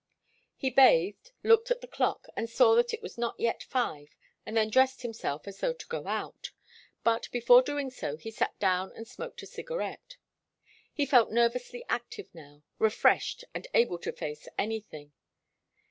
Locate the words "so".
7.91-8.17